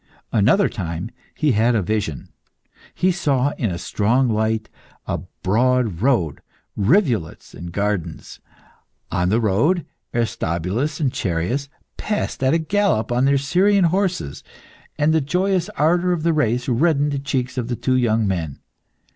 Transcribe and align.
Another 0.31 0.67
time 0.67 1.11
he 1.35 1.51
had 1.51 1.75
a 1.75 1.83
vision. 1.83 2.29
He 2.95 3.11
saw, 3.11 3.51
in 3.59 3.69
a 3.69 3.77
strong 3.77 4.29
light, 4.29 4.67
a 5.05 5.19
broad 5.43 6.01
road, 6.01 6.41
rivulets, 6.75 7.53
and 7.53 7.71
gardens. 7.71 8.39
On 9.11 9.29
the 9.29 9.39
road, 9.39 9.85
Aristobulus 10.11 10.99
and 10.99 11.13
Chereas 11.13 11.69
passed 11.97 12.41
at 12.41 12.55
a 12.55 12.57
gallop 12.57 13.11
on 13.11 13.25
their 13.25 13.37
Syrian 13.37 13.83
horses, 13.93 14.43
and 14.97 15.13
the 15.13 15.21
joyous 15.21 15.69
ardour 15.77 16.13
of 16.13 16.23
the 16.23 16.33
race 16.33 16.67
reddened 16.67 17.11
the 17.11 17.19
cheeks 17.19 17.55
of 17.55 17.67
the 17.67 17.75
two 17.75 17.95
young 17.95 18.27
men. 18.27 18.57